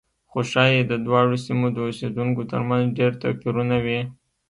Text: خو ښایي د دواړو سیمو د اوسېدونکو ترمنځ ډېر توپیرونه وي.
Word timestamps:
خو 0.29 0.39
ښایي 0.51 0.79
د 0.85 0.93
دواړو 1.05 1.35
سیمو 1.45 1.67
د 1.73 1.77
اوسېدونکو 1.87 2.41
ترمنځ 2.51 2.85
ډېر 2.97 3.11
توپیرونه 3.21 3.75
وي. 3.85 3.99